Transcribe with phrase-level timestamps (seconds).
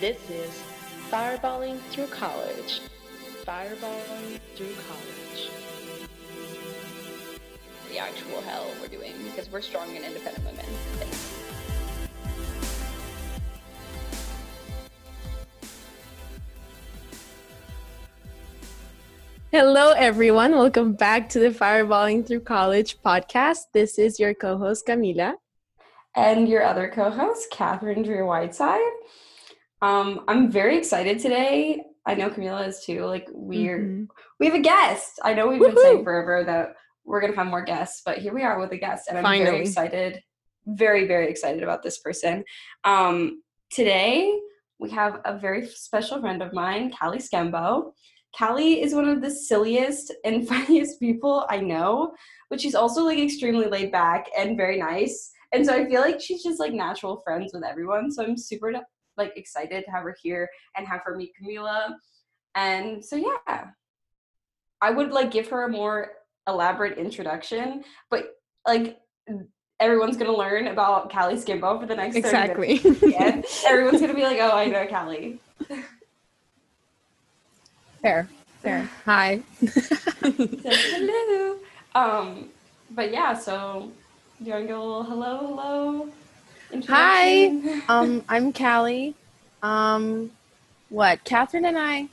[0.00, 0.50] This is
[1.10, 2.82] Fireballing Through College.
[3.46, 5.50] Fireballing Through College.
[7.90, 10.66] The actual hell we're doing because we're strong and independent women.
[10.98, 11.32] Thanks.
[19.50, 20.52] Hello, everyone.
[20.52, 23.60] Welcome back to the Fireballing Through College podcast.
[23.72, 25.34] This is your co host, Camila.
[26.14, 28.80] and your other co-host, Catherine Drew Whiteside.
[29.82, 31.82] Um, I'm very excited today.
[32.06, 33.04] I know Camila is too.
[33.04, 34.08] Like we're Mhm.
[34.40, 35.18] we have a guest.
[35.22, 38.42] I know we've been saying forever that we're gonna have more guests, but here we
[38.42, 39.44] are with a guest, and I'm Finally.
[39.50, 40.22] very excited.
[40.66, 42.44] Very very excited about this person.
[42.84, 44.38] Um, today
[44.78, 47.92] we have a very special friend of mine, Callie Skembo.
[48.36, 52.14] Callie is one of the silliest and funniest people I know,
[52.50, 55.32] but she's also like extremely laid back and very nice.
[55.52, 58.10] And so I feel like she's just like natural friends with everyone.
[58.10, 58.72] So I'm super
[59.16, 61.94] like excited to have her here and have her meet Camila.
[62.54, 63.66] And so yeah,
[64.80, 66.12] I would like give her a more
[66.46, 68.36] elaborate introduction, but
[68.66, 69.00] like
[69.80, 72.80] everyone's gonna learn about Callie Skimbo for the next 30 Exactly.
[73.66, 75.38] Everyone's gonna be like, oh, I know Callie.
[78.02, 78.28] fair.
[78.62, 78.88] Fair.
[79.04, 79.42] Hi.
[79.60, 79.66] So,
[80.64, 81.58] hello.
[81.94, 82.50] Um,
[82.90, 83.90] but yeah, so
[84.38, 86.08] do you want to go a little hello, hello?
[86.88, 87.80] Hi.
[87.88, 89.14] um, I'm Callie.
[89.62, 90.30] Um,
[90.88, 91.24] what?
[91.24, 92.08] Catherine and I,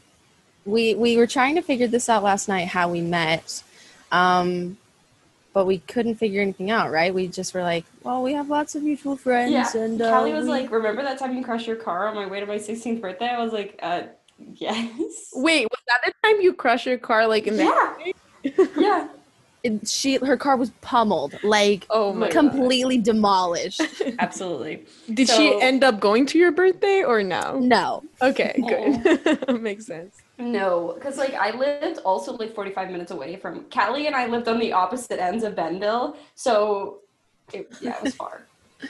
[0.65, 3.63] we we were trying to figure this out last night how we met,
[4.11, 4.77] um,
[5.53, 6.91] but we couldn't figure anything out.
[6.91, 7.13] Right?
[7.13, 10.33] We just were like, well, we have lots of mutual friends, yeah, and uh, Callie
[10.33, 12.57] was we- like, "Remember that time you crashed your car on my way to my
[12.57, 14.03] 16th birthday?" I was like, "Uh,
[14.38, 19.07] yes." Wait, was that the time you crushed your car like in the yeah, yeah.
[19.64, 22.33] It- she her car was pummeled, like Oh my god.
[22.33, 23.81] completely demolished.
[24.19, 24.86] Absolutely.
[25.14, 27.59] Did So- she end up going to your birthday or no?
[27.59, 29.61] no, Okay, good.
[29.61, 30.22] Makes sense.
[30.38, 34.47] No, because like I lived also like 45 minutes away from Callie, and I lived
[34.47, 37.00] on the opposite ends of Benville, so
[37.53, 38.41] it, yeah, it was far.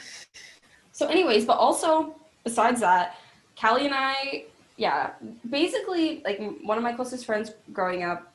[0.92, 2.14] so, anyways, but also
[2.44, 3.16] besides that,
[3.60, 4.44] Callie and I,
[4.76, 5.10] yeah,
[5.50, 8.34] basically like one of my closest friends growing up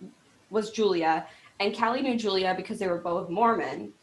[0.51, 1.25] was Julia,
[1.59, 3.93] and Callie knew Julia because they were both Mormon.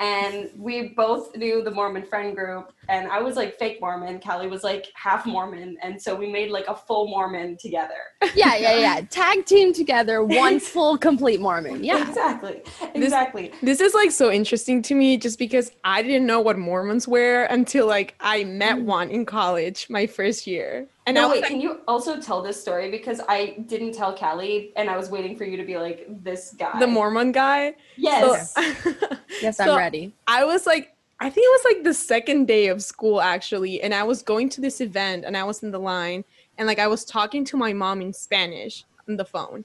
[0.00, 4.18] And we both knew the Mormon friend group, and I was like fake Mormon.
[4.18, 7.94] Callie was like half Mormon, and so we made like a full Mormon together.
[8.34, 9.00] yeah, yeah, yeah.
[9.10, 11.84] Tag team together, one full complete Mormon.
[11.84, 12.62] Yeah, exactly
[12.96, 17.06] exactly This is like so interesting to me just because I didn't know what Mormons
[17.06, 18.84] were until like I met mm.
[18.84, 20.88] one in college my first year.
[21.06, 23.92] And I no was wait like, can you also tell this story because i didn't
[23.92, 27.32] tell callie and i was waiting for you to be like this guy the Mormon
[27.32, 27.74] guy.
[27.96, 28.62] yes So-
[29.42, 30.14] yes, I'm ready.
[30.28, 33.92] I was like, I think it was like the second day of school actually, and
[33.94, 36.24] I was going to this event and I was in the line
[36.58, 39.64] and like I was talking to my mom in Spanish on the phone,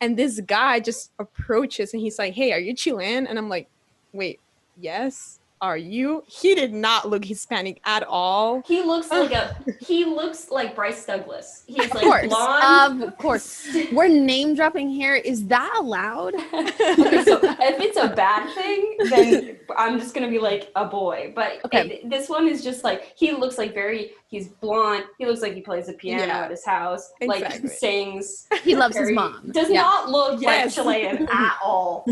[0.00, 3.68] and this guy just approaches and he's like, "Hey, are you Chilean?" And I'm like,
[4.12, 4.38] "Wait,
[4.78, 6.22] yes." Are you?
[6.26, 8.62] He did not look Hispanic at all.
[8.66, 13.16] he looks like a he looks like bryce douglas he's Of like course, blonde of
[13.18, 13.66] course.
[13.92, 15.14] We're name dropping here.
[15.14, 16.34] Is that allowed?
[16.52, 21.32] okay, so if it's a bad thing, then I'm just gonna be like a boy.
[21.34, 21.88] But Okay.
[22.02, 24.12] it- this one is just like he looks like very.
[24.28, 25.04] He's blonde.
[25.18, 26.40] He looks like he plays the piano Yeah.
[26.40, 27.12] at his house.
[27.20, 27.60] Exactly.
[27.68, 28.48] Like sings.
[28.64, 29.52] He loves his mom.
[29.52, 29.82] Does Yeah.
[29.82, 30.76] not look Yes.
[30.76, 32.04] like Chilean at all.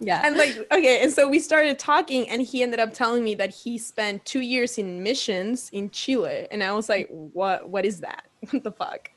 [0.00, 0.20] Yeah.
[0.26, 3.50] And like, okay, and so we started talking, and he ended up telling me that
[3.50, 7.68] he spent two years in missions in Chile, and I was like, "What?
[7.68, 8.26] What is that?
[8.50, 9.10] What the fuck?"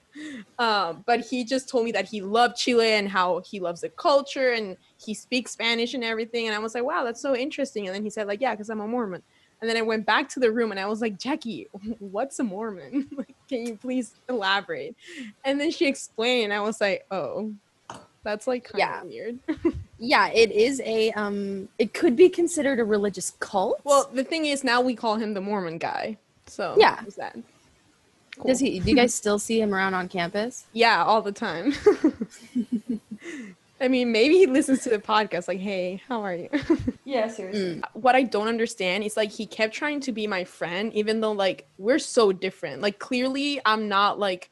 [0.60, 3.90] Um, but he just told me that he loved Chile and how he loves the
[3.90, 6.48] culture, and he speaks Spanish and everything.
[6.48, 8.70] And I was like, "Wow, that's so interesting." And then he said, "Like, yeah, because
[8.70, 9.24] I'm a Mormon."
[9.62, 11.68] And then I went back to the room and I was like, Jackie,
[12.00, 13.08] what's a Mormon?
[13.16, 14.96] like, can you please elaborate?
[15.46, 17.54] And then she explained, and I was like, oh,
[18.24, 19.02] that's like kind Yeah.
[19.02, 19.40] of weird.
[20.00, 23.82] yeah, it is a um it could be considered a religious cult.
[23.84, 26.18] Well, the thing is, now we call him the Mormon guy.
[26.48, 27.00] So Yeah.
[27.02, 27.38] there's that.
[28.38, 28.46] Cool.
[28.48, 30.66] does he do you guys still see him around on campus?
[30.74, 31.74] Yeah, all the time.
[33.82, 35.48] I mean, maybe he listens to the podcast.
[35.48, 36.50] Like, hey, how are you?
[37.04, 37.82] Yeah, seriously.
[37.82, 37.84] Mm.
[37.94, 41.32] what I don't understand is like he kept trying to be my friend, even though
[41.32, 42.82] like we're so different.
[42.84, 44.52] Like, clearly, I'm not like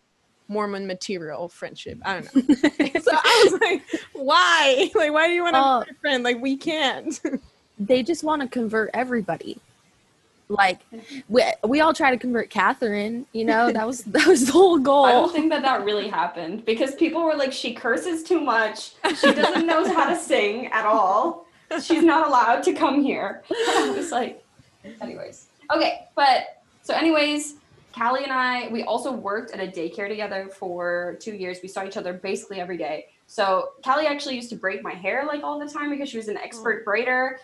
[0.50, 2.00] Mormon material friendship.
[2.04, 2.56] I don't know.
[3.01, 4.92] so I was like, why?
[4.96, 5.63] Like, why do you want to Oh.
[5.63, 6.24] be um, my friend?
[6.24, 7.19] Like, we can't.
[7.81, 9.57] They just want to convert everybody.
[10.50, 10.80] Like
[11.30, 14.78] we, we all try to convert Catherine, you know, that was that was the whole
[14.80, 15.06] goal.
[15.06, 18.95] I don't think that that really happened because people were like, she curses too much.
[19.16, 21.45] She doesn't know how to sing at all.
[21.81, 23.44] She's not allowed to come here.
[23.50, 24.44] I was like,
[25.02, 25.48] anyways.
[25.74, 27.54] Okay, but so, anyways,
[27.96, 31.60] Callie and I, we also worked at a daycare together for two years.
[31.62, 33.08] We saw each other basically every day.
[33.28, 36.28] So Callie actually used to braid my hair like all the time because she was
[36.28, 37.38] an expert braider.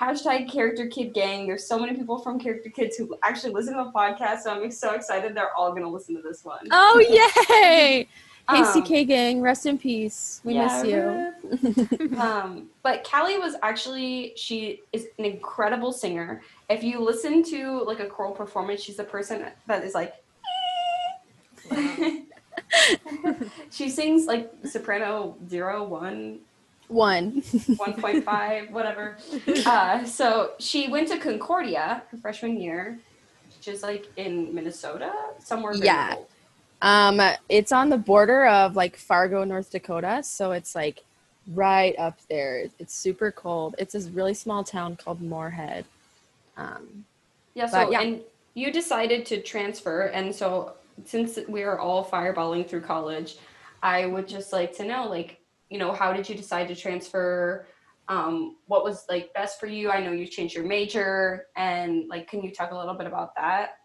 [0.00, 1.46] Hashtag character kid gang.
[1.46, 4.40] There's so many people from character kids who actually listen to the podcast.
[4.40, 6.66] So I'm so excited they're all gonna listen to this one.
[6.70, 8.08] Oh yay!
[8.48, 10.40] Hasty Um, gang, rest in peace.
[10.42, 12.16] We yeah, miss you.
[12.18, 16.42] um, but Callie was actually she is an incredible singer.
[16.70, 20.14] If you listen to like a choral performance, she's the person that is like.
[23.70, 26.38] she sings like soprano zero one
[26.88, 27.42] One.
[27.42, 29.18] 1.5 whatever
[29.66, 32.98] uh, so she went to concordia her freshman year
[33.56, 36.16] which is like in minnesota somewhere Yeah.
[36.82, 41.04] Um, it's on the border of like Fargo, North Dakota, so it's like
[41.54, 42.64] right up there.
[42.78, 43.74] It's super cold.
[43.78, 45.84] It's this really small town called Moorhead.
[46.60, 47.04] Um,
[47.54, 48.00] Yeah, so yeah.
[48.00, 48.20] and
[48.54, 50.74] you decided to transfer, and so
[51.04, 53.38] since we are all fireballing through college,
[53.82, 55.38] I would just like to know, like,
[55.70, 57.66] you know, how did you decide to transfer?
[58.08, 59.90] Um, what was like best for you?
[59.90, 63.34] I know you changed your major, and like, can you talk a little bit about
[63.36, 63.79] that?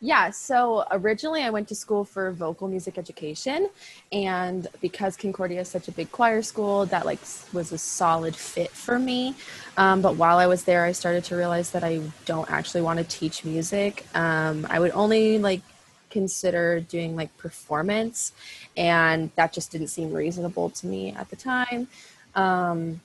[0.00, 3.68] Yeah, so originally I went to school for vocal music education,
[4.12, 7.18] and because Concordia is such a big choir school, that like
[7.52, 9.34] was a solid fit for me.
[9.76, 13.00] Um, but while I was there, I started to realize that I don't actually want
[13.00, 14.06] to teach music.
[14.14, 15.62] Um, I would only like
[16.10, 18.32] consider doing like performance,
[18.76, 21.88] and that just didn't seem reasonable to me at the time.
[22.36, 23.00] Um,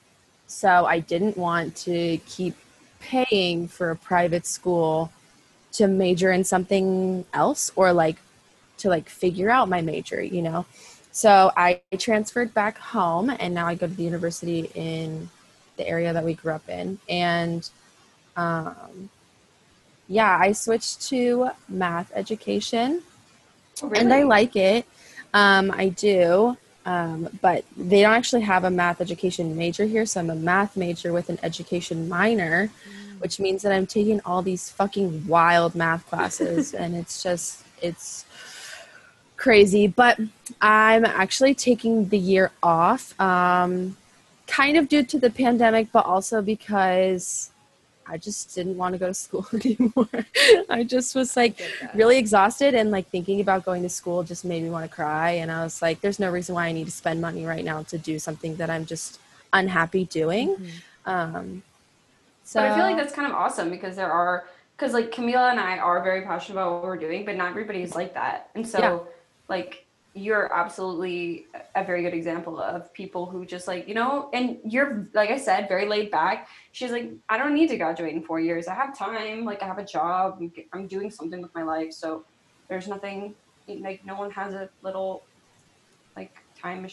[0.45, 2.55] so I didn't want to keep
[2.99, 5.11] paying for a private school
[5.73, 8.17] to major in something else or like
[8.77, 10.65] to like figure out my major, you know.
[11.11, 15.29] So I transferred back home and now I go to the university in
[15.77, 17.69] the area that we grew up in and
[18.35, 19.09] um
[20.07, 23.01] yeah, I switched to math education
[23.81, 24.85] Oh, and I like it.
[25.33, 30.05] Um, I do, um, but they don't actually have a math education major here.
[30.05, 32.69] So I'm a math major with an education minor,
[33.23, 38.25] which means that I'm taking all these fucking wild math classes, and it's just it's
[39.37, 39.87] crazy.
[39.87, 40.19] But
[40.59, 43.95] I'm actually taking the year off, um,
[44.45, 47.49] kind of due to the pandemic, but also because.
[48.05, 50.25] I just didn't want to go to school anymore.
[50.69, 51.61] I just was like,
[51.93, 55.31] really exhausted and like thinking about going to school just made me want to cry
[55.41, 57.81] and i was like there's no reason why i need to spend money right now
[57.83, 59.19] to do something that i'm just
[59.53, 60.57] unhappy doing
[61.05, 61.63] um
[62.53, 64.45] so But I feel like that's kind of awesome because there are
[64.77, 67.81] because like Camila and I are very passionate about what we're doing, but not everybody
[67.81, 68.51] is like that.
[68.53, 68.99] And so Yeah.
[69.49, 74.59] like you're absolutely a very good example of people who just like, you know, and
[74.63, 76.47] you're like I said, very laid back.
[76.73, 78.67] She's like, I don't need to graduate in four years.
[78.67, 80.39] I have time, like I have a job,
[80.73, 81.91] I'm, doing something with my life.
[81.91, 82.23] So
[82.69, 83.33] there's nothing
[83.67, 85.23] like no one has a little
[86.15, 86.87] like time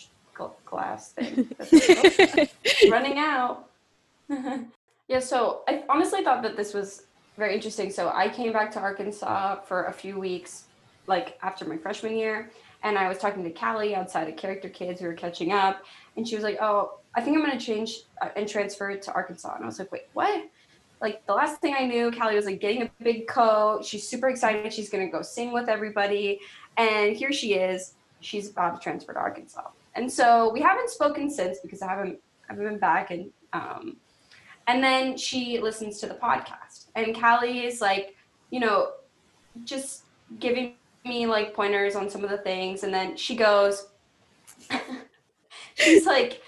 [0.64, 1.50] glass thing.
[1.58, 2.50] that's like,
[2.82, 3.66] "Oh, running out.
[5.10, 7.02] yeah, so I honestly thought that this was
[7.36, 7.90] very interesting.
[7.90, 10.66] So I came back to Arkansas for a few weeks,
[11.08, 12.48] like after my freshman year,
[12.84, 15.00] and I was talking to Callie outside of Character Kids.
[15.00, 15.82] We were catching up,
[16.16, 19.12] and she was like, "Oh, I think I'm going to change uh, and transfer to
[19.12, 20.44] Arkansas." And I was like, "Wait, what?"
[21.00, 23.84] Like the last thing I knew, Callie was like getting a big coat.
[23.84, 24.72] She's super excited.
[24.72, 26.38] She's going to go sing with everybody,
[26.76, 27.94] and here she is.
[28.20, 32.20] She's about to transfer to Arkansas, and so we haven't spoken since because I haven't
[32.48, 33.96] I haven't been back and um,
[34.70, 36.86] and then she listens to the podcast.
[36.94, 38.14] And Callie is like,
[38.50, 38.92] you know,
[39.64, 40.04] just
[40.38, 40.74] giving
[41.04, 42.84] me like pointers on some of the things.
[42.84, 43.88] And then she goes,
[45.74, 46.40] she's like,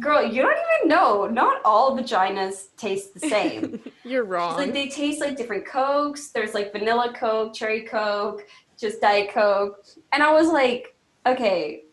[0.00, 1.26] girl, you don't even know.
[1.26, 3.80] Not all vaginas taste the same.
[4.04, 4.56] You're She's wrong.
[4.58, 6.28] like they taste like different cokes.
[6.28, 8.46] There's like vanilla coke, cherry coke,
[8.78, 10.94] just diet coke, and I was like,
[11.26, 11.84] okay,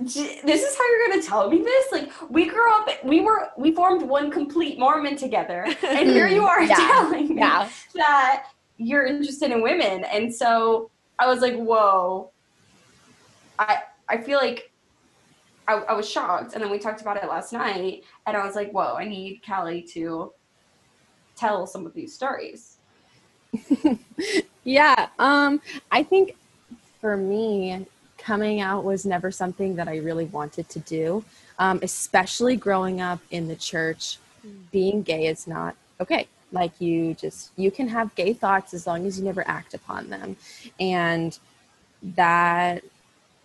[0.00, 1.92] this is how you're gonna tell me this?
[1.92, 6.42] Like we grew up, we were we formed one complete Mormon together, and here you
[6.46, 6.76] are Yeah.
[6.76, 12.32] telling me yeah that you're interested in women, and so I was like, whoa.
[13.58, 13.78] I
[14.08, 14.72] I feel like
[15.68, 18.56] I, I was shocked, and then we talked about it last night, and I was
[18.56, 20.32] like, whoa, I need Callie to
[21.36, 22.78] tell some of these stories.
[24.64, 26.36] yeah um i think
[27.00, 27.84] for me
[28.20, 31.24] coming out was never something that i really wanted to do
[31.58, 34.18] um, especially growing up in the church
[34.70, 36.26] being gay is not okay.
[36.52, 40.10] Like you just you can have gay thoughts as long as you never act upon
[40.10, 40.36] them.
[40.78, 41.38] And
[42.02, 42.82] that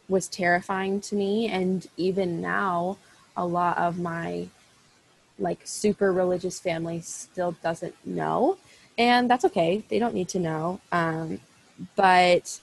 [0.07, 1.47] was terrifying to me.
[1.47, 2.97] And even now
[3.37, 4.47] a lot of my
[5.37, 8.57] like super religious family still doesn't know.
[8.97, 9.83] And that's okay.
[9.89, 10.79] They don't need to know.
[10.91, 11.41] Um,
[11.95, 12.59] but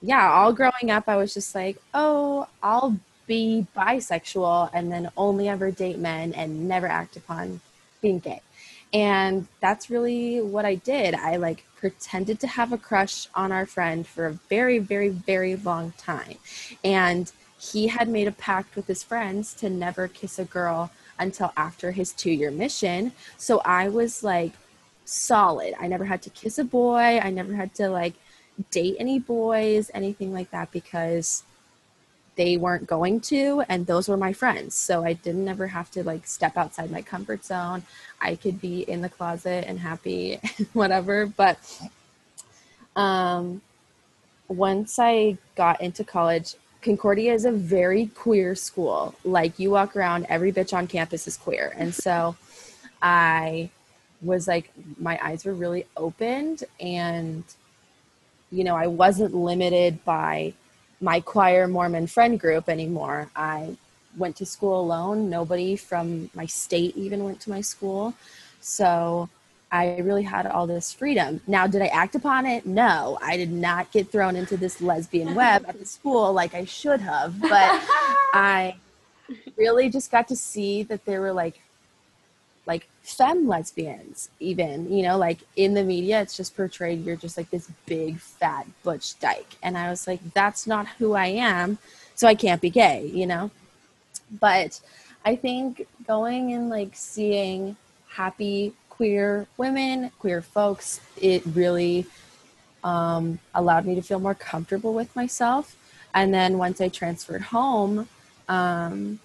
[0.00, 5.48] yeah, all growing up, I was just like, oh, I'll be bisexual and then only
[5.48, 7.60] ever date men and never act upon
[8.02, 8.40] being gay.
[8.92, 11.14] And that's really what I did.
[11.14, 15.56] I like pretended to have a crush on our friend for a very, very, very
[15.56, 16.36] long time.
[16.84, 21.52] And he had made a pact with his friends to never kiss a girl until
[21.56, 23.12] after his two year mission.
[23.36, 24.52] So I was like
[25.04, 25.74] solid.
[25.80, 27.20] I never had to kiss a boy.
[27.22, 28.14] I never had to like
[28.70, 31.42] date any boys, anything like that, because
[32.36, 34.74] they weren't going to and those were my friends.
[34.74, 37.82] So i didn't ever have to like step outside my comfort zone.
[38.20, 40.40] I could be in the closet and happy
[40.72, 41.26] whatever.
[41.26, 41.58] But
[42.96, 43.62] um
[44.48, 49.14] once i got into college concordia is a very queer school.
[49.24, 51.72] Like you walk around every bitch on campus is queer.
[51.76, 52.36] And so
[53.02, 53.70] i
[54.22, 57.44] was like my eyes were really opened and
[58.50, 60.52] you know i wasn't limited by
[61.04, 63.30] my choir Mormon friend group anymore.
[63.36, 63.76] I
[64.16, 65.28] went to school alone.
[65.28, 68.14] Nobody from my state even went to my school.
[68.60, 69.28] So
[69.70, 71.40] I really had all this freedom.
[71.46, 72.64] Now, did I act upon it?
[72.64, 76.64] No, I did not get thrown into this lesbian web at the school like I
[76.64, 77.38] should have.
[77.40, 77.50] But
[78.32, 78.76] I
[79.56, 81.60] really just got to see that there were like
[82.66, 87.36] like femme lesbians even you know like in the media it's just portrayed you're just
[87.36, 89.56] like this big fat butch dyke.
[89.62, 91.78] And i was like that's not who i am
[92.14, 93.50] so i can't be gay you know?
[94.40, 94.80] But
[95.24, 97.76] i think going and like seeing
[98.08, 102.06] happy queer women queer folks it really
[102.84, 105.76] um, allowed me to feel more comfortable with myself.
[106.14, 108.08] And then once i transferred home
[108.48, 109.18] um,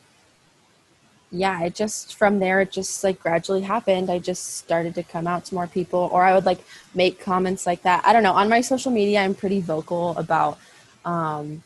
[1.32, 4.10] yeah, it just from there it just like gradually happened.
[4.10, 6.60] I just started to come out to more people or I would like
[6.96, 8.04] make comments like that.
[8.06, 8.34] I don't know.
[8.34, 10.58] On my social media I'm pretty vocal about
[11.06, 11.64] um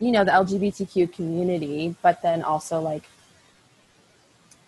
[0.00, 3.04] you know the LGBTQ community, but then also like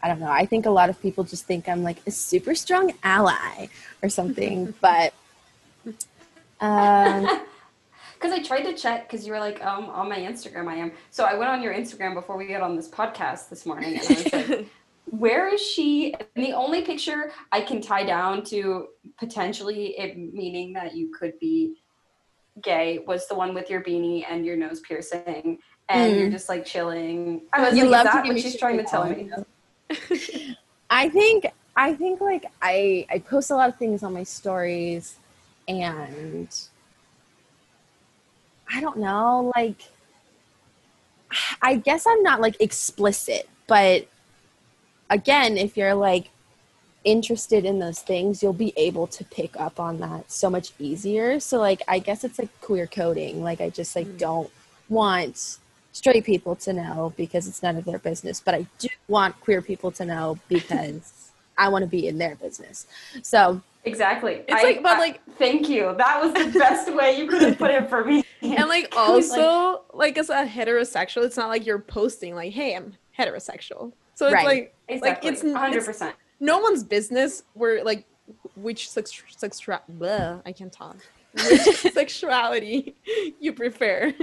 [0.02, 0.30] I don't know.
[0.30, 3.68] I think a lot of people just think I'm like a super strong ally
[4.02, 5.14] or something, but
[6.60, 7.42] um
[8.18, 10.92] because I tried to check because you were like um on my Instagram I am.
[11.10, 14.02] So I went on your Instagram before we got on this podcast this morning and
[14.02, 14.68] I was like,
[15.10, 16.14] where is she?
[16.34, 21.38] And the only picture I can tie down to potentially it meaning that you could
[21.38, 21.76] be
[22.62, 25.58] gay was the one with your beanie and your nose piercing
[25.88, 26.18] and mm.
[26.18, 27.42] you're just like chilling.
[27.52, 29.30] I was you like, is that what she's trying to tell me?
[30.90, 31.46] I think
[31.76, 35.16] I think like I I post a lot of things on my stories
[35.68, 36.48] and
[38.72, 39.76] I don't know, like
[41.62, 44.06] I guess I'm not like explicit, but
[45.10, 46.30] again, if you're like
[47.04, 51.40] interested in those things, you'll be able to pick up on that so much easier.
[51.40, 53.42] So like I guess it's like queer coding.
[53.42, 54.18] Like I just like mm.
[54.18, 54.50] don't
[54.88, 55.58] want
[55.92, 59.62] straight people to know because it's none of their business, but I do want queer
[59.62, 62.86] people to know because I want to be in their business.
[63.22, 64.42] So Exactly.
[64.48, 65.94] It's I, like, but like, I, thank you.
[65.96, 68.24] That was the best way you could have put it for me.
[68.42, 72.94] And like, also, like, as a heterosexual, it's not like you're posting like, "Hey, I'm
[73.16, 74.44] heterosexual." So it's right.
[74.44, 75.30] like, exactly.
[75.30, 75.84] like it's 100.
[75.84, 77.44] percent No one's business.
[77.54, 78.04] Where like,
[78.56, 80.96] which sex, sex, I can't talk.
[81.50, 82.94] Which sexuality
[83.40, 84.14] you prefer?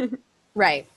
[0.55, 0.87] Right.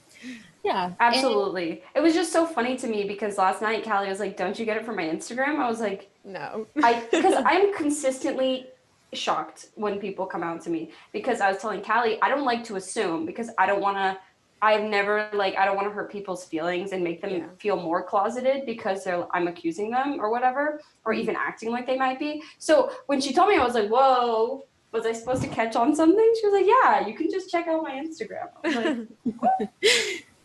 [0.66, 1.70] Yeah, absolutely.
[1.70, 4.58] And- it was just so funny to me because last night Callie was like, "Don't
[4.58, 8.66] you get it from my Instagram?" I was like, "No," I because I'm consistently
[9.12, 12.64] shocked when people come out to me because I was telling Callie I don't like
[12.64, 14.18] to assume because I don't want to.
[14.60, 17.46] I've never like I don't want to hurt people's feelings and make them yeah.
[17.58, 21.22] feel more closeted because they're I'm accusing them or whatever or mm-hmm.
[21.22, 22.42] even acting like they might be.
[22.58, 25.94] So when she told me, I was like, "Whoa." Was I supposed to catch on
[25.94, 26.32] something?
[26.40, 30.24] She was like, "Yeah, you can just check out my Instagram." Like,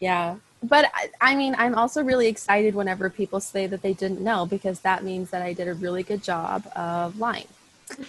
[0.00, 0.36] Yeah.
[0.62, 0.90] But
[1.20, 5.04] I mean, I'm also really excited whenever people say that they didn't know because that
[5.04, 7.46] means that I did a really good job of lying.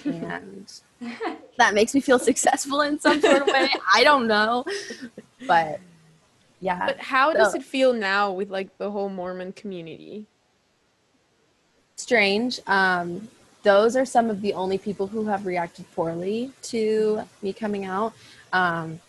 [0.03, 0.71] And
[1.57, 3.69] that makes me feel successful in some sort of way.
[3.93, 4.65] I don't know.
[5.47, 5.79] But
[6.59, 6.87] yeah.
[6.87, 10.25] But how so, does it feel now with like the whole Mormon community?
[11.95, 12.59] Strange.
[12.65, 13.27] Um,
[13.63, 18.13] those are some of the only people who have reacted poorly to me coming out.
[18.53, 18.99] Um,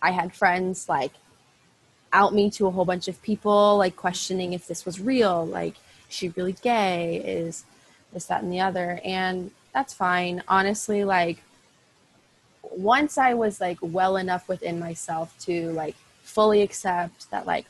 [0.00, 1.12] I had friends like
[2.14, 5.74] out me to a whole bunch of people, like questioning if this was real, like,
[6.08, 7.16] is she really gay?
[7.16, 7.64] Is
[8.12, 9.00] this, that, and the other?
[9.04, 10.42] And that's fine.
[10.48, 11.42] Honestly, like,
[12.70, 17.66] once I was like well enough within myself to like fully accept that, like,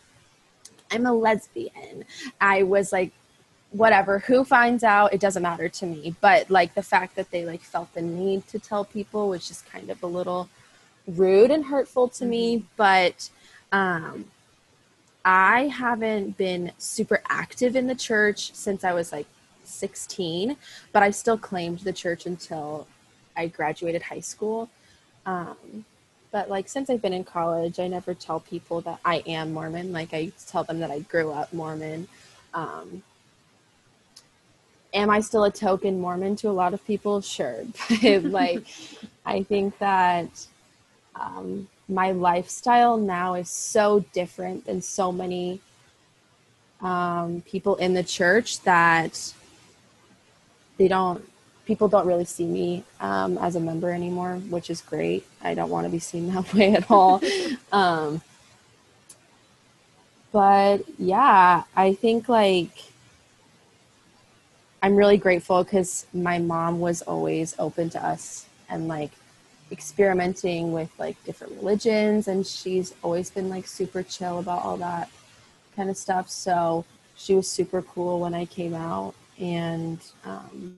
[0.92, 2.04] I'm a lesbian,
[2.40, 3.10] I was like
[3.74, 7.44] whatever who finds out it doesn't matter to me but like the fact that they
[7.44, 10.48] like felt the need to tell people was just kind of a little
[11.08, 13.28] rude and hurtful to me but
[13.72, 14.24] um
[15.24, 19.26] i haven't been super active in the church since i was like
[19.64, 20.56] 16
[20.92, 22.86] but i still claimed the church until
[23.36, 24.68] i graduated high school
[25.26, 25.84] um
[26.30, 29.92] but like since i've been in college i never tell people that i am mormon
[29.92, 32.06] like i tell them that i grew up mormon
[32.52, 33.02] um
[34.94, 37.20] am I still a token Mormon to a lot of people?
[37.20, 37.64] Sure.
[38.02, 38.66] But like,
[39.26, 40.46] I think that
[41.16, 45.60] um, my lifestyle now is so different than so many
[46.80, 49.32] um, people in the church that
[50.76, 51.26] they don't,
[51.66, 55.26] people don't really see me um, as a member anymore, which is great.
[55.42, 57.20] I don't want to be seen that way at all.
[57.72, 58.22] um,
[60.32, 62.70] but yeah, I think like,
[64.82, 69.12] I'm really grateful because my mom was always open to us and like
[69.74, 75.10] experimenting with like different religions, and she's always been like super chill about all that
[75.74, 76.30] kind of stuff.
[76.30, 76.84] So
[77.16, 80.76] she was super cool when I came out, and um,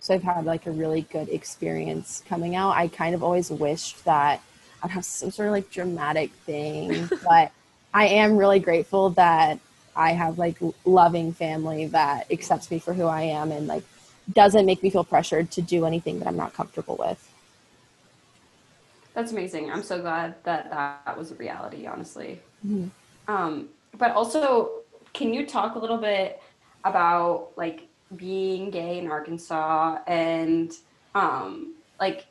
[0.00, 2.72] so I've had like a really good experience coming out.
[2.76, 4.42] I kind of always wished that
[4.82, 7.52] I'd have some sort of like dramatic thing, but
[7.94, 9.60] I am really grateful that
[9.94, 13.84] I have like loving family that accepts me for who I am and like
[14.32, 17.29] doesn't make me feel pressured to do anything that I'm not comfortable with.
[19.20, 19.70] That's amazing.
[19.70, 22.40] I'm so glad that that was a reality, honestly.
[22.66, 22.88] Mhm.
[23.28, 24.70] Um, but also,
[25.12, 26.40] can you talk a little bit
[26.86, 27.86] about like
[28.16, 30.72] being gay in Arkansas and
[31.14, 32.24] um, like,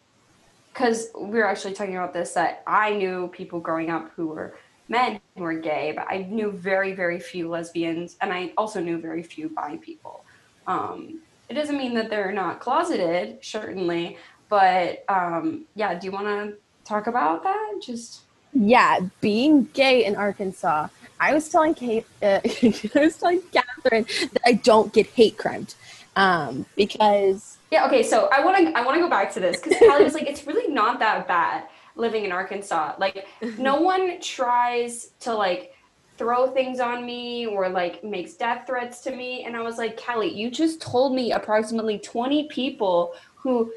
[0.73, 4.57] because we were actually talking about this that I knew people growing up who were
[4.87, 8.97] men who were gay, but I knew very, very few lesbians, and I also knew
[8.97, 10.25] very few bi people.
[10.65, 14.17] Um, it doesn't mean that they're not closeted, certainly,
[14.47, 16.57] but um, yeah, do you want to
[16.89, 17.79] talk about that?
[17.81, 18.21] Just
[18.53, 20.87] Yeah, being gay in Arkansas.
[21.19, 25.75] I was telling Kate, uh, I was telling Catherine that I don't get hate crimed
[26.15, 28.01] um, because yeah, okay.
[28.01, 30.27] So I want to I want to go back to this because Callie was like,
[30.27, 32.95] it's really not that bad living in Arkansas.
[32.97, 35.73] Like, no one tries to like
[36.17, 39.43] throw things on me or like makes death threats to me.
[39.43, 43.71] And I was like, Callie, you just told me approximately 20 people who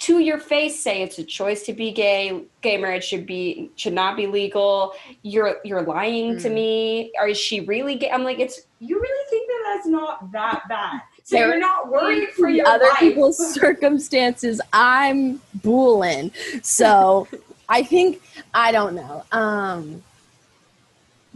[0.00, 3.92] to your face say it's a choice to be gay gay marriage should be should
[3.92, 6.54] not be legal you're you're lying to Mm.
[6.54, 10.32] me or is she really gay i'm like it's you really think that that's not
[10.32, 12.98] that bad so There- you're not worried for your other life.
[12.98, 16.32] people's circumstances, I'm booling.
[16.62, 17.28] So
[17.68, 18.22] I think
[18.54, 19.24] I don't know.
[19.30, 20.02] Um,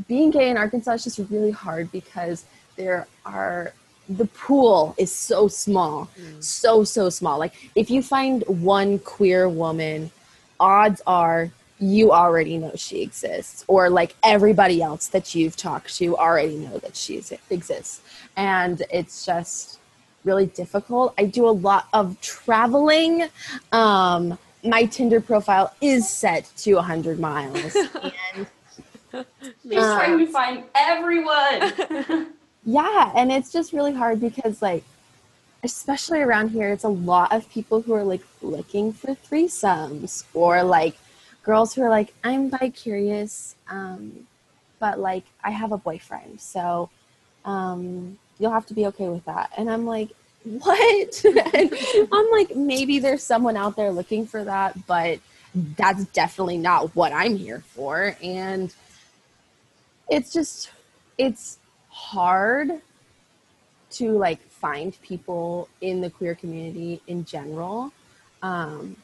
[0.08, 3.74] being gay in Arkansas is just really hard because there are
[4.16, 6.08] the pool is so small,
[6.40, 7.38] so so small.
[7.38, 10.10] Like if you find one queer woman,
[10.60, 16.16] odds are you already know she exists, or like everybody else that you've talked to
[16.16, 18.00] already know that she exists,
[18.36, 19.78] and it's just
[20.24, 21.14] really difficult.
[21.18, 23.28] I do a lot of traveling.
[23.72, 27.74] Um, my Tinder profile is set to 100 miles.
[28.34, 28.46] and
[29.62, 32.28] She's trying to find everyone.
[32.64, 34.84] yeah, and it's just really hard because, like,
[35.64, 40.62] especially around here, it's a lot of people who are like looking for threesomes or
[40.62, 40.96] like
[41.42, 44.26] girls who are like, I'm bi curious, um,
[44.78, 46.40] but like, I have a boyfriend.
[46.40, 46.90] So,
[47.44, 49.52] um, you'll have to be okay with that.
[49.56, 50.10] And I'm like,
[50.44, 51.24] what?
[52.12, 55.18] I'm like, maybe there's someone out there looking for that, but
[55.76, 58.16] that's definitely not what I'm here for.
[58.22, 58.74] And
[60.08, 60.70] it's just,
[61.18, 61.58] it's
[61.92, 62.80] hard
[63.90, 67.92] to like find people in the queer community in general.
[68.42, 68.96] Um,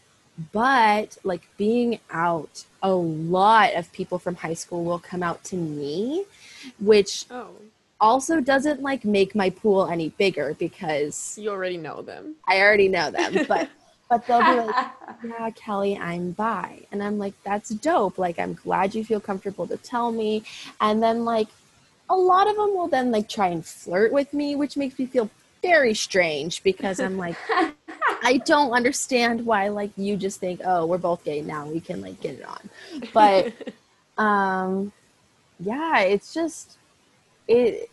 [0.52, 5.56] but like being out, a lot of people from high school will come out to
[5.56, 6.24] me,
[6.80, 7.50] which Oh,
[8.00, 12.36] also doesn't like make my pool any bigger because you already know them.
[12.46, 13.44] I already know them.
[13.48, 13.68] But
[14.08, 14.74] but they'll be like,
[15.22, 16.80] yeah, Kelly, I'm bi.
[16.90, 18.16] And I'm like, that's dope.
[18.16, 20.44] Like, I'm glad you feel comfortable to tell me.
[20.80, 21.48] And then, like,
[22.10, 25.06] a lot of them will then, like, try and flirt with me, which makes me
[25.06, 25.30] feel
[25.62, 27.36] very strange because I'm like,
[28.22, 31.66] I don't understand why, like, you just think, oh, we're both gay now.
[31.66, 32.70] We can, like, get it on.
[33.12, 33.52] But,
[34.22, 34.92] um,
[35.60, 36.78] yeah, it's just,
[37.46, 37.90] it,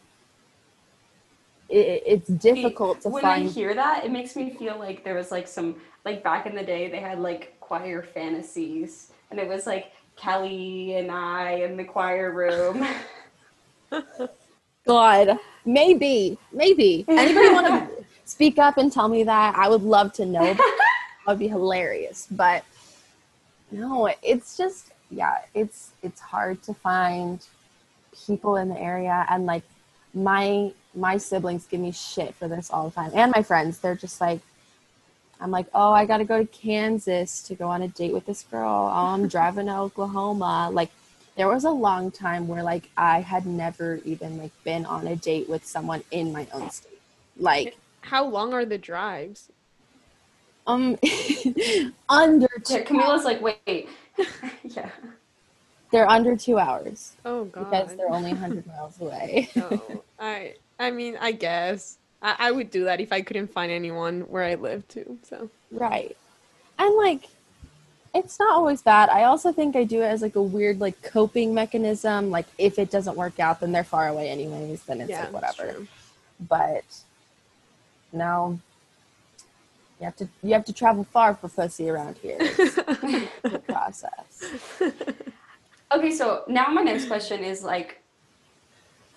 [1.69, 3.47] it it's difficult to when find.
[3.47, 6.56] I hear that, it makes me feel like there was like some like back in
[6.56, 11.78] the day they had like choir fantasies, and it was like Kelly and I in
[11.78, 12.86] the choir room.
[14.88, 17.05] God, maybe, maybe.
[17.08, 19.55] Anybody want to speak up and tell me that?
[19.55, 20.55] I would love to know.
[21.25, 22.27] That would be hilarious.
[22.29, 22.63] But
[23.71, 27.43] no, it's just yeah, it's it's hard to find
[28.25, 29.63] people in the area and like
[30.13, 33.95] my my siblings give me shit for this all the time and my friends they're
[33.95, 34.39] just like
[35.41, 38.43] i'm like oh i gotta go to kansas to go on a date with this
[38.43, 40.89] girl oh, i'm driving to oklahoma like
[41.36, 45.15] there was a long time where like i had never even like been on a
[45.15, 47.00] date with someone in my own state
[47.38, 49.50] like How long are the drives?
[50.67, 50.98] um
[52.10, 53.89] under Yeah, two Camila's like, wait.
[54.63, 54.89] yeah.
[55.91, 57.65] they're under two hours Oh god.
[57.71, 60.04] because they're only 100 miles away no.
[60.19, 61.98] I I mean, I guess.
[62.21, 65.17] I, I would do that if I couldn't find anyone where I live too.
[65.24, 66.15] So Right.
[66.78, 67.28] And like
[68.15, 69.10] it's not always bad.
[69.10, 72.32] I also think I do it as like a weird like coping mechanism.
[72.32, 75.34] Like if it doesn't work out then they're far away anyways, then it's yeah, like
[75.34, 75.86] whatever.
[76.49, 76.86] But
[78.13, 78.60] no.
[79.99, 82.38] You have to you have to travel far for pussy around here.
[82.39, 82.78] It's
[83.43, 84.45] a process.
[85.91, 88.01] Okay, so now my next question is like,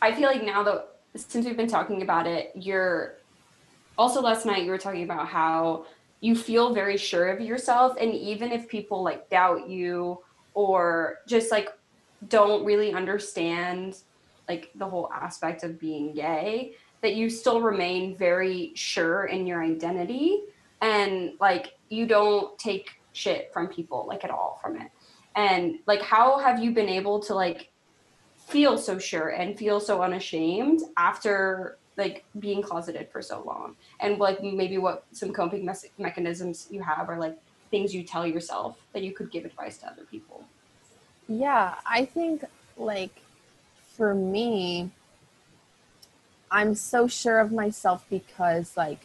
[0.03, 3.15] I feel like now that since we've been talking about it, you're
[3.97, 5.87] also last night you were talking about how
[6.21, 10.21] you feel very sure of yourself, and even if people like doubt you
[10.55, 11.69] or just like
[12.29, 13.99] don't really understand
[14.49, 19.63] like the whole aspect of being gay, that you still remain very sure in your
[19.63, 20.43] identity
[20.81, 24.91] and like you don't take shit from people like at all from it.
[25.37, 27.71] And like how have you been able to like
[28.37, 33.75] feel so sure and feel so unashamed after like being closeted for so long.
[34.01, 37.37] And like maybe what some coping mes- mechanisms you have or like
[37.71, 40.45] things you tell yourself that you could give advice to other people.
[41.29, 42.45] Yeah, I think
[42.79, 43.21] like
[43.97, 44.91] for me,
[46.51, 49.01] I'm so sure of myself because like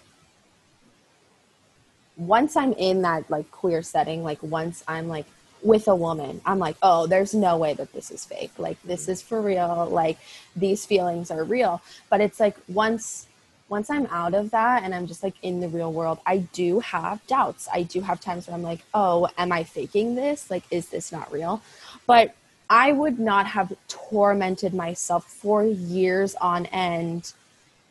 [2.15, 5.25] once I'm in that like queer setting, like once I'm like
[5.63, 8.51] with a woman, I'm like, oh, there's no way that this is fake.
[8.57, 9.87] Like this is for real.
[9.89, 10.17] Like
[10.55, 11.81] these feelings are real.
[12.09, 13.27] But it's like once
[13.69, 16.79] once I'm out of that and I'm just like in the real world, I do
[16.81, 17.67] have doubts.
[17.73, 20.51] I do have times where I'm like, oh, am I faking this?
[20.51, 21.61] Like, is this not real?
[22.05, 22.35] But
[22.69, 27.33] I would not have tormented myself for years on end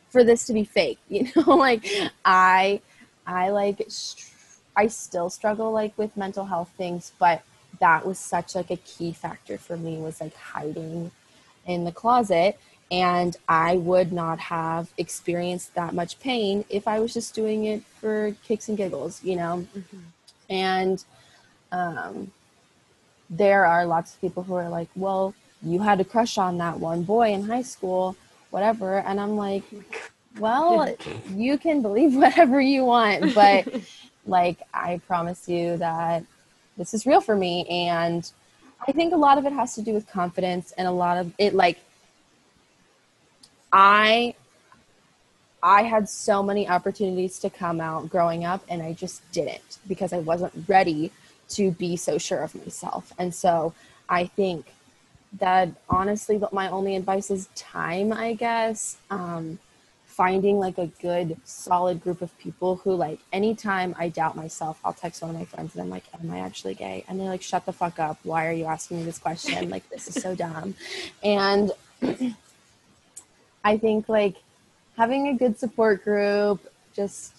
[0.09, 0.99] for this to be fake.
[1.09, 1.85] You know, like
[2.23, 2.79] I,
[3.27, 3.85] I like,
[4.77, 7.41] I still struggle like with mental health things, but
[7.83, 11.11] that was such like a key factor for me was like hiding
[11.65, 12.57] in the closet.
[12.89, 17.83] And I would not have experienced that much pain if I was just doing it
[17.99, 19.67] for kicks and giggles, you know.
[20.49, 21.03] And
[21.73, 22.31] um,
[23.29, 26.79] there are lots of people who are like, "Well, you had a crush on that
[26.79, 28.15] one boy in high school,
[28.51, 29.63] whatever," and I'm like,
[30.39, 30.95] "Well,
[31.35, 33.67] you can believe whatever you want, but
[34.25, 36.23] like, I promise you that
[36.77, 38.29] this is real for me." And
[38.87, 41.33] I think a lot of it has to do with confidence, and a lot of
[41.37, 41.79] it, like
[43.71, 44.35] I
[45.63, 50.11] I had so many opportunities to come out growing up and I just didn't because
[50.11, 51.11] I wasn't ready
[51.49, 53.13] to be so sure of myself.
[53.17, 53.73] And so
[54.09, 54.73] I think
[55.39, 58.97] that honestly but my only advice is time, I guess.
[59.09, 59.57] Um
[60.13, 64.93] finding like a good solid group of people who like anytime I doubt myself, I'll
[64.93, 67.03] text one of my friends and I'm like, Am I actually gay?
[67.07, 68.19] And they're like, Shut the fuck up.
[68.23, 69.69] Why are you asking me this question?
[69.69, 70.75] like this is so dumb.
[71.23, 71.71] And
[73.63, 74.35] I think like
[74.97, 76.61] having a good support group,
[76.93, 77.33] just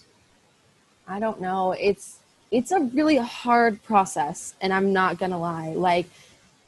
[1.07, 2.19] I don't know, it's
[2.51, 5.75] it's a really hard process and I'm not gonna lie.
[5.75, 6.07] Like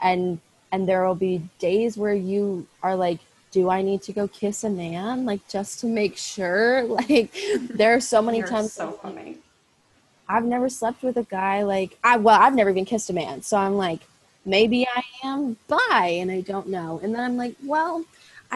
[0.00, 0.38] and
[0.70, 3.18] and there will be days where you are like,
[3.56, 5.24] do I need to go kiss a man?
[5.24, 6.84] Like just to make sure.
[6.96, 7.32] Like
[7.80, 9.38] there are so many You're times so funny
[10.28, 13.40] I've never slept with a guy like I well, I've never even kissed a man.
[13.42, 14.00] So I'm like,
[14.44, 17.00] maybe I am bi and I don't know.
[17.02, 18.04] And then I'm like, well,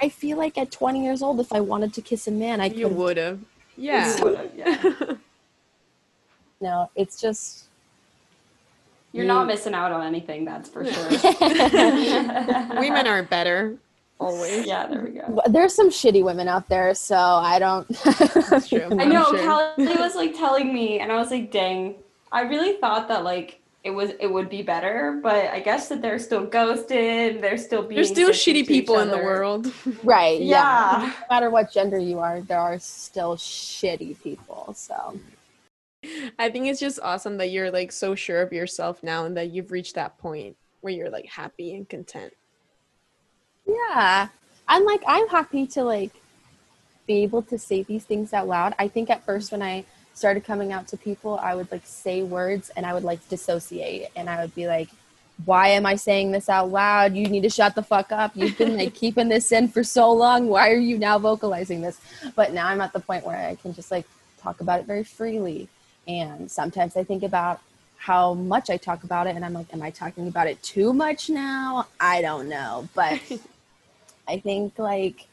[0.02, 2.66] I feel like at 20 years old, if I wanted to kiss a man, I
[2.66, 3.40] you would have.
[3.76, 4.22] Yeah.
[4.22, 4.92] Would've, yeah.
[6.62, 7.64] No, it's just.
[9.12, 9.52] you're You- not mm.
[9.52, 11.08] missing out on anything that's for sure
[12.80, 13.76] Women are better.
[14.20, 14.66] Always.
[14.66, 17.88] yeah there we go There's some shitty women out there, so I don't.
[18.50, 18.86] That's true.
[18.90, 19.38] I know sure.
[19.38, 21.96] Callie was like telling me, and I was like, "Dang,
[22.30, 26.02] I really thought that like it was it would be better, but I guess that
[26.02, 27.42] they're still ghosted.
[27.42, 29.72] They're still being There's still shitty people in the world.
[30.04, 30.40] right.
[30.40, 31.00] Yeah.
[31.00, 31.06] Yeah.
[31.06, 34.74] No matter what gender you are, there are still shitty people.
[34.76, 35.18] So.
[36.38, 39.50] I think it's just awesome that you're like so sure of yourself now and that
[39.50, 42.32] you've reached that point where you're like happy and content.
[43.70, 44.28] Yeah.
[44.68, 46.12] I'm like, I'm happy to like
[47.06, 48.74] be able to say these things out loud.
[48.78, 52.22] I think at first when I started coming out to people, I would like say
[52.22, 54.88] words and I would like dissociate and I would be like,
[55.44, 57.14] why am I saying this out loud?
[57.14, 58.32] You need to shut the fuck up.
[58.34, 60.48] You've been like keeping this in for so long.
[60.48, 61.98] Why are you now vocalizing this?
[62.36, 64.06] But now I'm at the point where I can just like
[64.38, 65.68] talk about it very freely.
[66.06, 67.60] And sometimes I think about
[67.96, 70.92] how much I talk about it and I'm like, am I talking about it too
[70.92, 71.86] much now?
[72.00, 72.88] I don't know.
[72.94, 73.20] But
[74.28, 75.28] I think like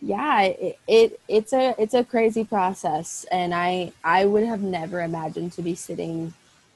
[0.00, 5.00] yeah, it, it it's a it's a crazy process and I I would have never
[5.00, 6.34] imagined to be sitting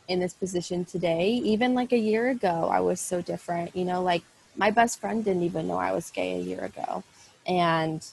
[0.08, 1.30] in this position today.
[1.44, 3.74] Even like a year ago, I was so different.
[3.74, 4.22] You know, like
[4.56, 7.02] my best friend didn't even know I was gay a year ago.
[7.46, 8.04] And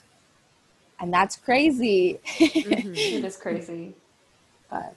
[1.00, 2.20] and that's crazy.
[2.64, 3.12] Mhm.
[3.12, 3.94] It is crazy.
[4.70, 4.94] but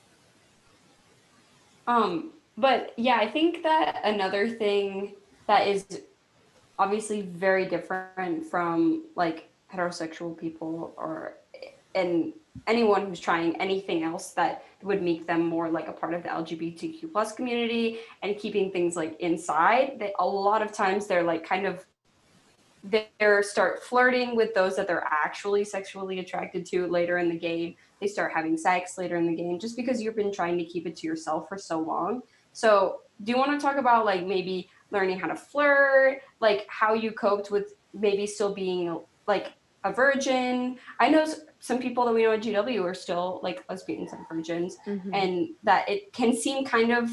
[1.88, 5.15] Um, but yeah, I think that another thing
[5.47, 5.86] that is
[6.79, 11.35] obviously very different from like heterosexual people or
[11.95, 12.33] and
[12.67, 16.29] anyone who's trying anything else that would make them more like a part of the
[16.29, 19.97] LGBTQ plus community and keeping things like inside.
[19.99, 21.85] That a lot of times they're like kind of
[22.83, 23.07] they
[23.41, 27.75] start flirting with those that they're actually sexually attracted to later in the game.
[27.99, 30.85] They start having sex later in the game just because you've been trying to keep
[30.85, 32.21] it to yourself for so long.
[32.53, 36.93] So, do you want to talk about like maybe learning how to flirt, like how
[36.93, 40.78] you coped with maybe still being like a virgin?
[41.00, 41.26] I know
[41.60, 45.10] some people that we know at GW are still like lesbians and virgins, Mhm.
[45.13, 47.10] and that it can seem kind of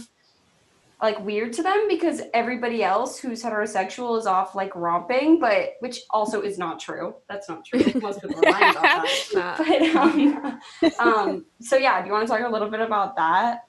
[1.03, 6.01] like weird to them because everybody else who's heterosexual is off like romping, but which
[6.11, 7.15] also is not true.
[7.29, 7.81] That's not true.
[8.01, 9.11] Most people are lying about that.
[9.35, 10.59] Nah.
[10.81, 13.67] But um, um, so yeah, do you want to talk a little bit about that?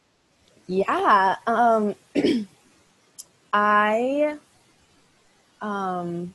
[0.67, 1.95] yeah, um
[3.55, 4.37] I
[5.61, 6.33] um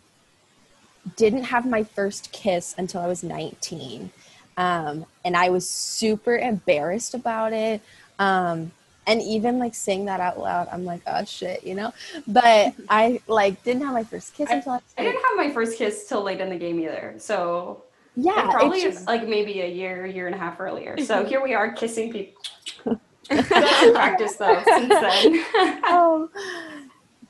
[1.17, 4.11] didn't have my first kiss until I was 19.
[4.57, 7.81] Um, and I was super embarrassed about it.
[8.19, 8.73] Um,
[9.07, 11.93] and even like saying that out loud, I'm like, oh shit, you know?
[12.27, 15.51] But I like didn't have my first kiss until I was I didn't have my
[15.51, 17.15] first kiss till late in the game either.
[17.19, 17.83] So
[18.17, 20.97] yeah, probably just, like maybe a year, year and a half earlier.
[20.99, 22.43] So here we are kissing people.
[23.31, 25.45] practice though since then.
[25.85, 26.29] oh,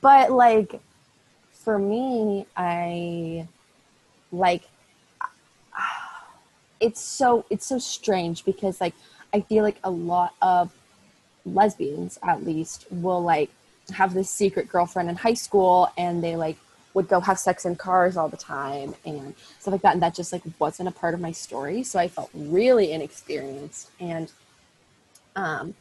[0.00, 0.80] but like
[1.52, 3.46] for me, I
[4.32, 4.62] like
[6.80, 8.94] it's so it's so strange because like
[9.32, 10.72] I feel like a lot of
[11.44, 13.50] lesbians at least will like
[13.92, 16.56] have this secret girlfriend in high school and they like
[16.94, 19.92] would go have sex in cars all the time and stuff like that.
[19.94, 21.82] And that just like wasn't a part of my story.
[21.82, 24.32] So i felt really inexperienced and
[25.36, 25.74] um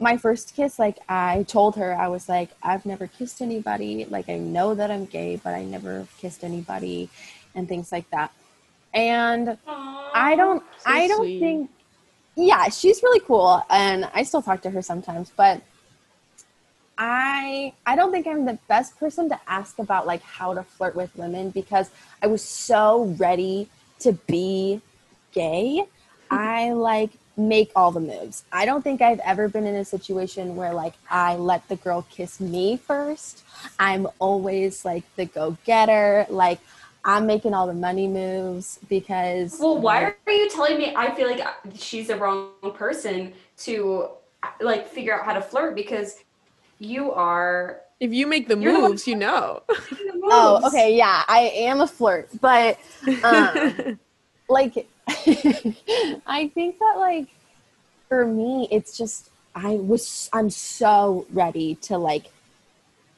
[0.00, 4.04] my first kiss like i told her i was like i've never kissed anybody.
[4.06, 7.08] Like i know that i'm gay but i never kissed anybody
[7.54, 8.32] and things like that.
[8.92, 11.38] And i don't So i don't sweet.
[11.40, 11.70] think
[12.36, 15.60] yeah she's really cool and i still talk to her sometimes but
[16.98, 20.94] i i don't think i'm the best person to ask about like how to flirt
[20.94, 21.90] with women because
[22.22, 23.68] i was so ready
[24.00, 24.80] to be
[25.32, 25.84] gay.
[26.30, 28.44] I like make all the moves.
[28.52, 32.06] I don't think i've ever been in a situation where like i let the girl
[32.10, 33.42] kiss me first.
[33.78, 36.26] I'm always like the go-getter.
[36.28, 36.60] Like
[37.04, 40.94] i'm making all the money moves because Well, why are you telling me?
[40.96, 44.08] I feel like she's the wrong person to
[44.60, 46.18] like figure out how to flirt because
[46.78, 49.62] you are If you make the You're the moves, you know.
[49.68, 52.78] making the Oh, okay, yeah, I am a flirt, but
[53.24, 53.98] um,
[54.48, 57.28] like, I think that like
[58.08, 62.30] for me, it's just I was I'm so ready to like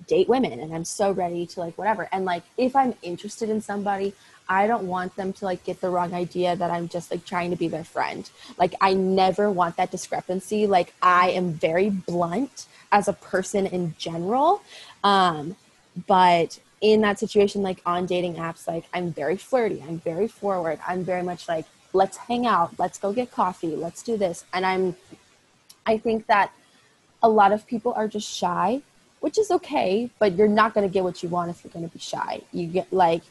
[0.07, 3.61] date women, and I'm so ready to like whatever, and like if I'm interested in
[3.61, 4.15] somebody.
[4.49, 7.51] I don't want them to like get the wrong idea that I'm just like trying
[7.51, 8.31] to be their friend.
[8.57, 10.69] Like I never want that discrepancy.
[10.69, 14.63] Like I am very blunt as a person in general.
[15.03, 15.57] Um,
[16.07, 20.79] but in that situation like on dating apps like i'm very flirty i'm very forward
[20.87, 24.45] i'm very much like let's hang out let's go get coffee let's do this.
[24.53, 24.97] And i'm
[25.87, 26.53] i think that
[27.23, 28.83] a lot of people are just shy
[29.21, 31.87] which is okay but you're not going to get what you want if you're going
[31.87, 32.43] to be shy.
[32.53, 33.23] You get like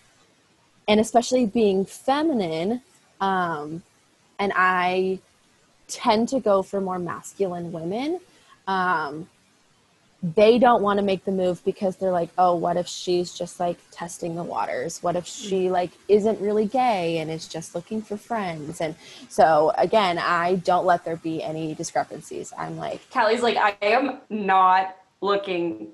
[0.87, 2.81] and especially being feminine
[3.21, 3.83] um
[4.39, 5.19] and i
[5.87, 8.19] tend to go for more masculine women
[8.67, 9.29] um
[10.23, 13.59] they don't want to make the move because they're like, oh, what if she's just
[13.59, 15.03] like testing the waters?
[15.03, 15.73] What if she mm-hmm.
[15.73, 18.81] like isn't really gay and is just looking for friends?
[18.81, 18.95] And
[19.29, 22.53] so again, I don't let there be any discrepancies.
[22.57, 25.89] I'm like, Callie's like, I am not looking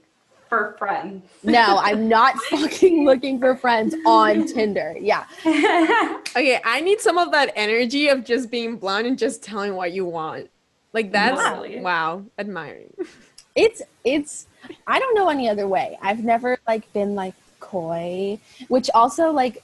[0.51, 1.23] for friends.
[1.43, 4.95] No, I'm not fucking looking for friends on Tinder.
[4.99, 5.25] Yeah.
[6.34, 9.91] Okay, I need some of that energy of just being blunt and just telling what
[9.91, 10.49] you want.
[10.93, 11.65] Like that's Wow.
[11.81, 12.93] wow, admiring.
[13.55, 14.47] It's it's
[14.87, 15.97] I don't know any other way.
[16.01, 19.63] I've never like been like coy, which also like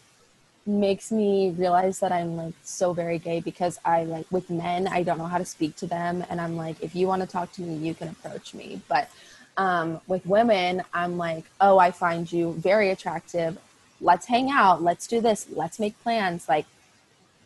[0.65, 5.03] makes me realize that I'm like so very gay because I like with men, I
[5.03, 7.51] don't know how to speak to them and I'm like if you want to talk
[7.53, 8.81] to me, you can approach me.
[8.87, 9.09] But
[9.57, 13.57] um with women, I'm like, "Oh, I find you very attractive.
[14.01, 14.83] Let's hang out.
[14.83, 15.47] Let's do this.
[15.51, 16.65] Let's make plans." Like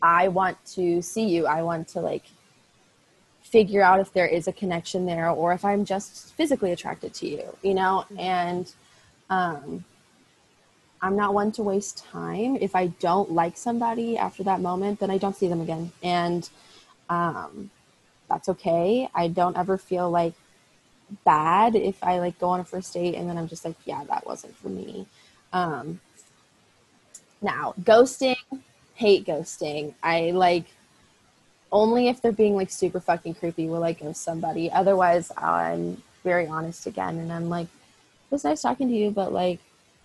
[0.02, 1.46] I want to see you.
[1.46, 2.24] I want to like
[3.52, 7.28] figure out if there is a connection there or if I'm just physically attracted to
[7.28, 8.06] you, you know?
[8.18, 8.72] And
[9.28, 9.84] um,
[11.02, 12.56] I'm not one to waste time.
[12.56, 15.92] If I don't like somebody after that moment, then I don't see them again.
[16.02, 16.48] And
[17.10, 17.70] um,
[18.26, 19.10] that's okay.
[19.14, 20.32] I don't ever feel like
[21.26, 24.02] bad if I like go on a first date and then I'm just like, yeah,
[24.04, 25.06] that wasn't for me.
[25.52, 26.00] Um,
[27.42, 28.36] now, ghosting,
[28.94, 29.92] hate ghosting.
[30.02, 30.64] I like
[31.72, 34.70] only if they're being like super fucking creepy will I ghost somebody.
[34.70, 39.32] Otherwise, I'm very honest again, and I'm like, it was nice talking to you, but
[39.32, 39.58] like,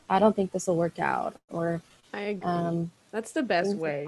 [0.09, 1.35] I don't think this will work out.
[1.51, 1.81] Or,
[2.13, 2.49] I agree.
[2.49, 4.07] um, that's the best things like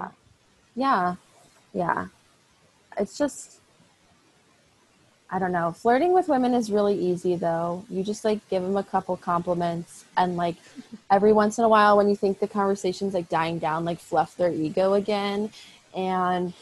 [0.74, 1.14] yeah,
[1.74, 2.06] yeah.
[2.98, 3.60] It's just,
[5.30, 5.72] I don't know.
[5.72, 7.84] Flirting with women is really easy though.
[7.88, 10.56] You just like give them a couple compliments, and like
[11.10, 14.36] every once in a while, when you think the conversation's like dying down, like fluff
[14.36, 15.50] their ego again,
[15.94, 16.54] and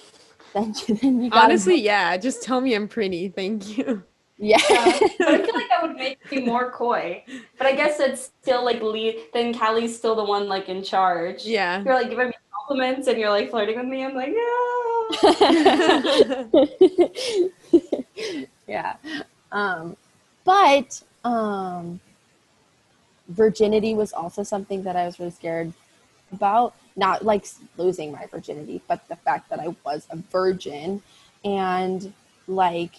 [0.55, 3.29] then, then you gotta Honestly, yeah, just tell me I'm pretty.
[3.29, 4.03] Thank you.
[4.39, 4.59] Yeah.
[4.71, 7.25] Yeah, but I feel like that would make me more coy.
[7.59, 9.17] But I guess it's still like lead.
[9.33, 11.45] Then Callie's still the one like in charge.
[11.45, 11.83] Yeah.
[11.83, 14.05] You're like giving me compliments and you're like flirting with me.
[14.05, 14.55] I'm like, yeah.
[18.67, 18.97] yeah.
[19.51, 19.97] Um,
[20.45, 22.01] but um,
[23.29, 25.73] virginity was also something that I was really scared
[26.33, 26.75] about.
[26.99, 27.47] Not like
[27.79, 31.01] losing my virginity, but the fact that I was a virgin.
[31.45, 32.13] And
[32.47, 32.97] like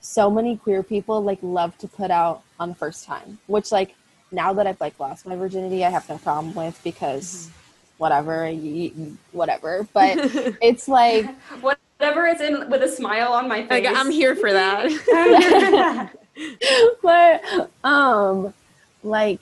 [0.00, 3.94] so many queer people like love to put out on the first time, which like
[4.32, 7.50] now that I've like lost my virginity, I have no problem with because
[7.98, 9.86] whatever, y- y- whatever.
[9.92, 10.18] But
[10.62, 11.26] it's like
[11.60, 13.84] Whatever is in with a smile on my face.
[13.84, 16.10] like I'm here for that.
[17.02, 18.54] but um
[19.02, 19.40] like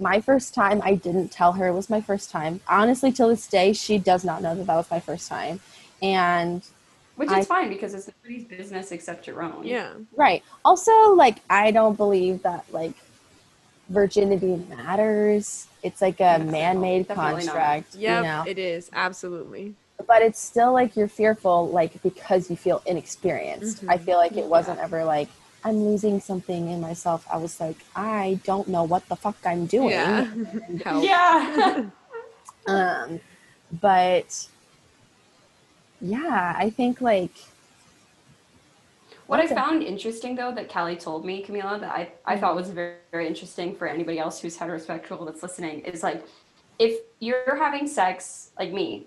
[0.00, 3.46] my first time i didn't tell her it was my first time honestly till this
[3.46, 5.60] day she does not know that that was my first time
[6.02, 6.62] and
[7.16, 9.64] Which I- is fine because it's nobody's business except your own.
[9.64, 9.92] yeah.
[10.16, 12.94] right also like i don't believe that like
[13.88, 17.54] virginity matters it's like a No, man-made definitely not.
[17.54, 18.88] construct Yep, you know it is.
[18.92, 19.74] Absolutely.
[20.06, 24.04] but it's still like you're fearful like because you feel inexperienced i Mhm.
[24.04, 25.28] feel like it wasn't ever like
[25.64, 29.66] i'm losing something in myself i was like i don't know what the fuck i'm
[29.66, 30.26] doing Yeah.
[31.00, 31.84] Yeah.
[32.66, 33.20] um
[33.80, 34.46] but
[36.00, 37.32] yeah i think like
[39.26, 39.54] What I What's it?
[39.54, 43.26] found interesting though that Callie told me, Camila, that I, I thought was very, very
[43.28, 46.24] interesting for anybody else who's heterosexual that's listening is like
[46.80, 49.06] if you're having sex like me,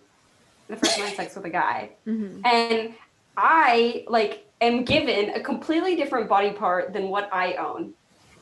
[0.70, 2.40] the first time I had sex with a guy, Mhm.
[2.46, 2.94] and
[3.36, 7.94] I like am given a completely different body part than what I own.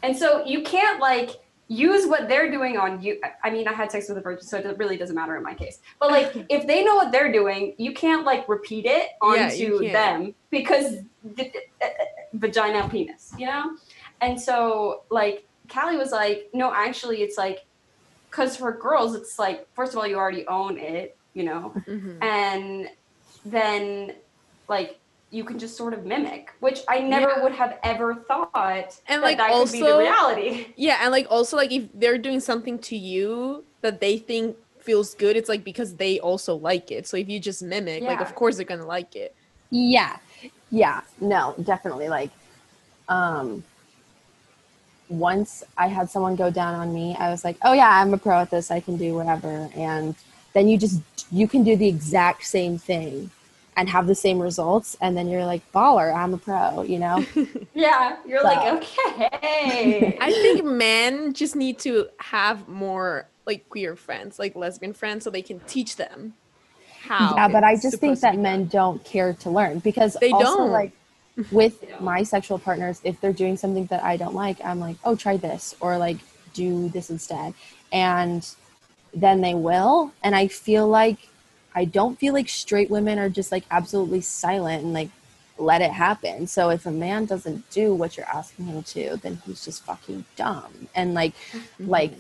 [0.04, 1.30] And so you can't like
[1.68, 3.20] use what they're doing on you.
[3.44, 5.54] I- mean, I had sex with a virgin, so it really doesn't matter in my
[5.54, 5.80] case.
[6.00, 9.92] But like, if they know what they're doing, you can't like repeat it onto can't.
[9.94, 10.98] them because
[11.36, 11.88] d- uh,
[12.34, 13.78] vagina, penis, you know.
[14.22, 17.66] And so like, Callie was like, no, actually, it's like,
[18.30, 22.22] because for girls, it's like, first of all, you already own it, you know Mhm.
[22.22, 22.90] and
[23.46, 24.14] then
[24.68, 25.00] like
[25.32, 27.44] you can just sort of mimic which i never Yeah.
[27.44, 28.52] would have ever thought
[29.08, 30.68] And, that like, that could be the reality.
[30.76, 35.14] Yeah, and like also like if they're doing something to you that they think feels
[35.16, 37.08] good, it's like because they also like it.
[37.08, 39.34] So if you just mimic, like of course they're gonna like it.
[39.70, 40.18] yeah.
[40.70, 41.02] Yeah.
[41.20, 42.32] No definitely like
[43.10, 43.64] um
[45.10, 48.18] once i had someone go down on me i was like oh yeah i'm a
[48.18, 48.72] pro at this.
[48.72, 49.70] I can do whatever.
[49.76, 50.16] And
[50.54, 53.30] then you just you can do the exact same thing
[53.82, 57.18] and have the same results and then you're like baller i'm a pro you know
[57.74, 63.96] yeah you're So- like okay I think men just need to have more like queer
[63.96, 66.36] friends, like lesbian friends, so they can teach them
[67.02, 67.34] how.
[67.36, 68.68] yeah but i just think that men done.
[68.80, 70.72] don't care to learn because They also don't.
[70.72, 70.92] like
[71.52, 74.98] with They my sexual partners if they're doing something that i don't like i'm like
[75.04, 76.18] oh try this or like
[76.54, 77.56] do this instead
[77.92, 78.48] and
[79.16, 81.18] then they will and i feel like
[81.76, 85.10] i don't feel like straight women are just like absolutely silent and like
[85.62, 86.48] let it happen.
[86.48, 90.26] So if a man doesn't do what you're asking him to, then he's just fucking
[90.36, 90.88] dumb.
[90.96, 91.90] And like mm-hmm.
[91.90, 92.14] like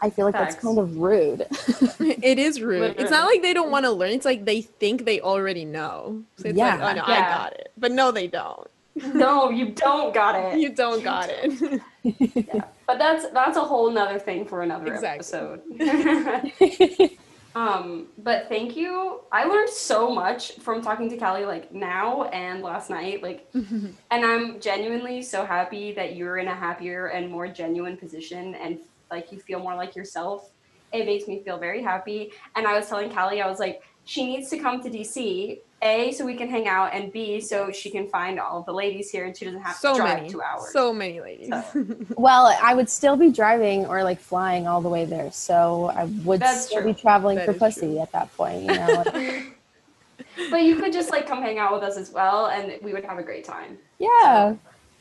[0.00, 1.46] I feel like that's kind of rude.
[2.00, 2.96] it is rude.
[2.98, 4.10] It's not like they don't want to learn.
[4.10, 6.24] It's like they think they already know.
[6.38, 6.74] So it's Yeah.
[6.76, 7.70] like, oh no, I got it.
[7.78, 8.68] But no, they don't.
[9.14, 10.58] no, you don't got it.
[10.58, 11.80] You don't got it.
[12.84, 15.38] But that's that's a whole nother thing for another Exactly.
[15.80, 17.10] episode.
[17.54, 19.20] Um, but thank you.
[19.30, 23.22] I learned so much from talking to Callie like now and last night.
[23.22, 28.54] Like and I'm genuinely so happy that you're in a happier and more genuine position
[28.54, 28.78] and
[29.10, 30.50] like you feel more like yourself.
[30.92, 32.32] It makes me feel very happy.
[32.54, 36.12] And I was telling Callie, I was like, she needs to come to DC, A,
[36.12, 39.10] so we can hang out, and B, so she can find all of the ladies
[39.10, 40.30] here and she doesn't have so to drive many.
[40.30, 40.72] two hours.
[40.72, 41.48] So many ladies.
[41.48, 45.30] So- well, I would still be driving or like flying all the way there.
[45.32, 46.92] So I would That's still true.
[46.94, 48.00] be traveling That for pussy true.
[48.00, 49.04] at that point, you know.
[50.50, 53.04] but you could just like come hang out with us as well and we would
[53.04, 54.54] have a great time yeah.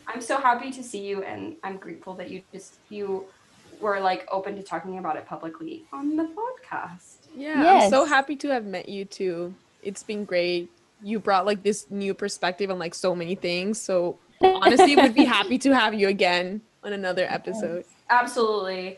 [0.07, 3.23] i'm so happy to see you and i'm grateful that you just you
[3.79, 8.35] were like open to talking about it publicly on the podcast Yeah, I'm so happy
[8.37, 9.53] to have met you too.
[9.83, 10.69] It's been great.
[11.03, 13.81] You brought like this new perspective on like so many things.
[13.81, 17.85] So honestly, would be happy to have you again on another episode.
[18.09, 18.97] absolutely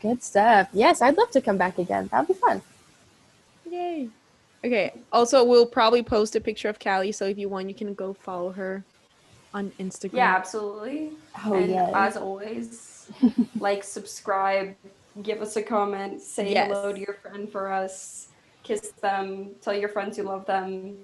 [0.00, 0.68] Good stuff.
[0.72, 2.06] Yes, I'd love to come back again.
[2.12, 2.62] That'd be fun.
[3.68, 4.08] Yay.
[4.64, 4.92] Okay.
[5.12, 7.10] Also, we'll probably post a picture of Callie.
[7.12, 8.84] So if you want, you can go follow her
[9.54, 10.12] on Instagram.
[10.12, 11.10] yeah absolutely
[11.46, 11.90] Oh and yes.
[11.94, 13.10] as always
[13.58, 14.74] like subscribe
[15.22, 16.68] give us a comment say Yes.
[16.68, 18.28] hello to your friend for us
[18.68, 20.96] kiss them tell your friends you love them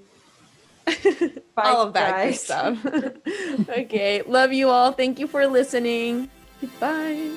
[0.87, 2.43] Bye, all of that guys.
[2.43, 2.77] stuff.
[3.69, 4.21] okay.
[4.27, 4.93] Love you all.
[4.93, 6.29] Thank you for listening.
[6.61, 7.31] Goodbye.